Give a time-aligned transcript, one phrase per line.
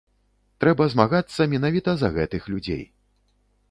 [0.65, 2.87] Трэба змагацца менавіта за гэтых людзей.